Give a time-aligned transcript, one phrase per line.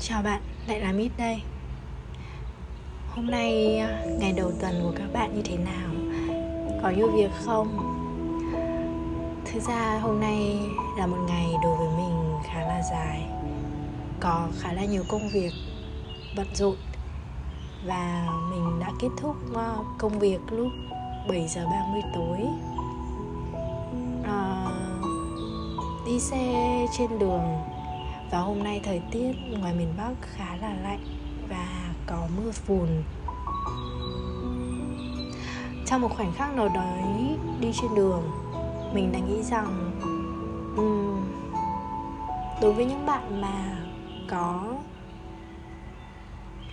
[0.00, 1.42] Chào bạn, lại là Mít đây
[3.10, 5.90] Hôm nay à, ngày đầu tuần của các bạn như thế nào?
[6.82, 7.68] Có nhiều việc không?
[9.44, 10.58] Thực ra hôm nay
[10.98, 13.22] là một ngày đối với mình khá là dài
[14.20, 15.52] Có khá là nhiều công việc
[16.36, 16.76] bận rộn
[17.86, 20.68] Và mình đã kết thúc à, công việc lúc
[21.28, 22.38] 7 giờ 30 tối
[24.24, 24.66] à,
[26.06, 27.75] Đi xe trên đường
[28.30, 31.04] và hôm nay thời tiết ngoài miền Bắc khá là lạnh
[31.48, 32.88] và có mưa phùn.
[35.86, 36.96] Trong một khoảnh khắc nào đó
[37.60, 38.22] đi trên đường
[38.94, 39.92] mình đã nghĩ rằng
[40.76, 41.20] um,
[42.62, 43.78] đối với những bạn mà
[44.30, 44.74] có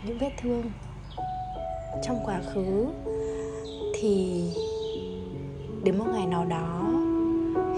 [0.05, 0.63] những vết thương
[2.03, 2.87] trong quá khứ
[3.93, 4.43] thì
[5.83, 6.81] đến một ngày nào đó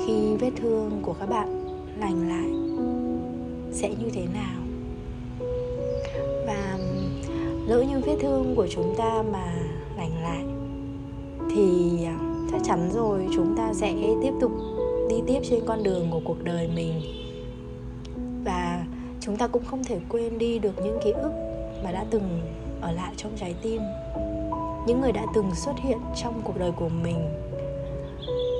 [0.06, 1.66] khi vết thương của các bạn
[2.00, 2.66] lành lại
[3.76, 4.62] sẽ như thế nào.
[6.48, 6.78] Và
[7.68, 9.54] lỡ như vết thương của chúng ta mà
[9.98, 10.44] lành lại,
[11.56, 12.18] thì à,
[12.52, 14.52] chắc chắn rồi chúng ta sẽ tiếp tục
[15.10, 17.02] đi tiếp trên con đường của cuộc đời mình.
[18.46, 18.86] Và
[19.22, 21.32] chúng ta cũng không thể quên đi được những ký ức
[21.84, 22.42] mà đã từng
[22.82, 23.82] ở lại trong trái tim,
[24.88, 27.30] những người đã từng xuất hiện trong cuộc đời của mình.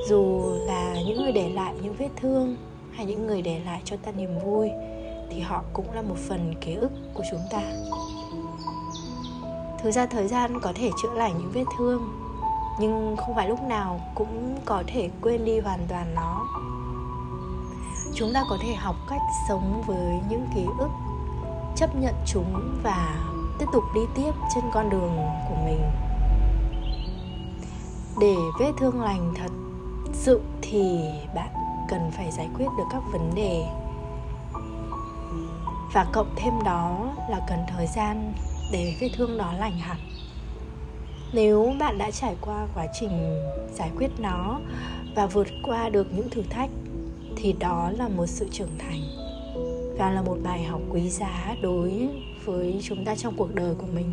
[0.10, 2.56] Dù là những người để lại những vết thương
[2.92, 4.70] hay những người để lại cho ta niềm vui
[5.30, 7.62] thì họ cũng là một phần ký ức của chúng ta.
[9.80, 12.10] Thực ra thời gian có thể chữa lành những vết thương,
[12.80, 16.46] nhưng không phải lúc nào cũng có thể quên đi hoàn toàn nó.
[18.16, 20.90] Chúng ta có thể học cách sống với những ký ức,
[21.76, 23.28] chấp nhận chúng và
[23.60, 25.18] tiếp tục đi tiếp trên con đường
[25.50, 25.82] của mình.
[28.20, 29.52] Để vết thương lành thật
[30.14, 31.00] sự thì
[31.36, 31.50] bạn
[31.90, 33.66] cần phải giải quyết được các vấn đề
[35.96, 38.34] và cộng thêm đó là cần thời gian
[38.72, 39.98] để vết thương đó lành hẳn.
[41.34, 43.10] Nếu bạn đã trải qua quá trình
[43.74, 44.60] giải quyết nó
[45.16, 46.70] và vượt qua được những thử thách,
[47.36, 49.02] thì đó là một sự trưởng thành
[49.98, 52.10] và là một bài học quý giá đối
[52.46, 54.12] với chúng ta trong cuộc đời của mình.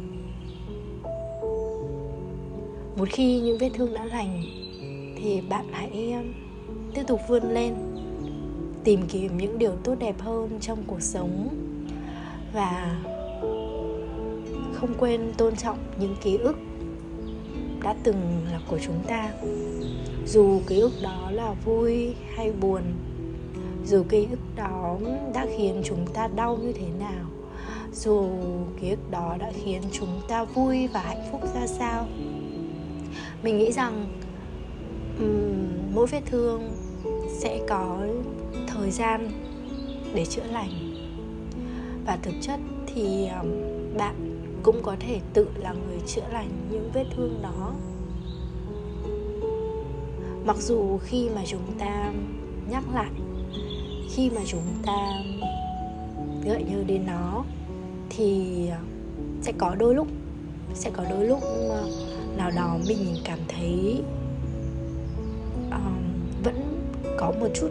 [2.97, 4.42] Một khi những vết thương đã lành,
[5.16, 6.32] thì bạn hãy um,
[6.94, 7.75] tiếp tục vươn lên,
[8.84, 11.48] tìm kiếm những điều tốt đẹp hơn trong cuộc sống
[12.52, 13.02] và
[14.74, 16.56] không quên tôn trọng những ký ức
[17.82, 19.32] đã từng là của chúng ta.
[20.26, 22.82] Dù ký ức đó là vui hay buồn
[23.86, 24.98] dù ký ức đó
[25.34, 27.24] đã khiến chúng ta đau như thế nào
[27.92, 28.28] dù
[28.80, 32.06] ký ức đó đã khiến chúng ta vui và hạnh phúc ra sao
[33.42, 34.06] mình nghĩ rằng
[35.18, 36.70] um, mỗi vết thương
[37.28, 37.98] sẽ có
[38.66, 39.30] thời gian
[40.14, 40.91] để chữa lành
[42.06, 43.28] và thực chất thì
[43.96, 44.14] bạn
[44.62, 47.72] cũng có thể tự là người chữa lành những vết thương đó.
[50.44, 52.12] Mặc dù khi mà chúng ta
[52.70, 53.10] nhắc lại
[54.10, 55.22] khi mà chúng ta
[56.44, 57.44] gợi nhớ đến nó
[58.10, 58.78] thì ờ,
[59.42, 60.08] sẽ có đôi lúc
[60.74, 61.88] sẽ có đôi lúc ờ,
[62.36, 64.02] nào đó mình cảm thấy
[65.70, 65.94] um,
[66.44, 67.70] vẫn có một chút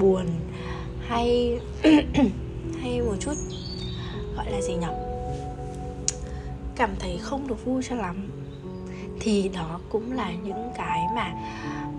[0.00, 0.26] buồn
[1.00, 1.58] hay
[2.82, 3.34] hay một chút
[4.36, 4.86] gọi là gì nhỉ
[6.76, 8.30] cảm thấy không được vui cho lắm.
[9.20, 11.32] Thì đó cũng là những cái mà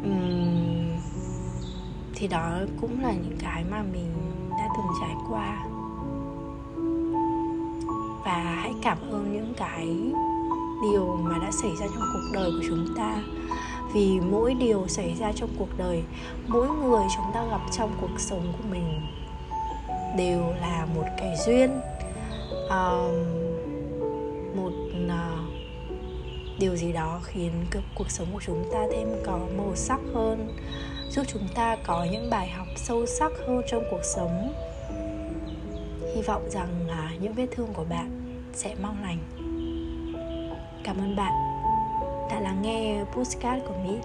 [0.03, 0.97] um,
[2.15, 4.13] thì đó cũng là những cái mà mình
[4.49, 5.65] đã từng trải qua.
[8.25, 9.87] Và hãy cảm ơn những cái
[10.81, 13.23] điều mà đã xảy ra trong cuộc đời của chúng ta.
[13.93, 16.03] Vì mỗi điều xảy ra trong cuộc đời
[16.47, 19.01] mỗi người chúng ta gặp trong cuộc sống của mình
[20.17, 21.81] đều là một cái duyên.
[22.65, 23.13] Uh,
[24.55, 24.71] một
[25.05, 25.39] uh,
[26.59, 27.51] điều gì đó khiến
[27.95, 30.57] cuộc sống của chúng ta thêm có màu sắc hơn
[31.09, 34.53] giúp chúng ta có những bài học sâu sắc hơn trong cuộc sống.
[36.15, 39.17] Hy vọng rằng uh, những vết thương của bạn sẽ mau lành.
[40.83, 41.33] Cảm ơn bạn
[42.29, 43.97] đã lắng nghe postcard của mỹ.